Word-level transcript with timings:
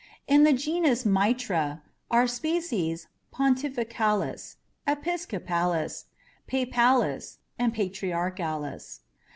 In 0.27 0.45
the 0.45 0.51
genus 0.53 1.05
MITRA 1.05 1.83
are 2.09 2.25
species 2.25 3.05
PONTIFICALIS, 3.31 4.55
EPISCOPALIS, 4.87 6.05
PAPALIS, 6.47 7.37
and 7.59 7.71
PATRIARCHALIS. 7.71 9.01